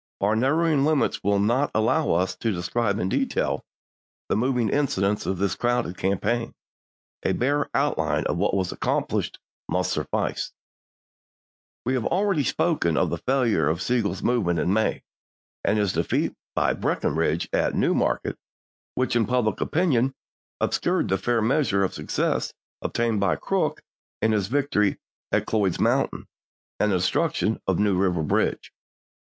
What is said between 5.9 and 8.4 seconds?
campaign; a bare outline of